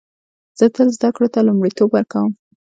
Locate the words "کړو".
1.15-1.27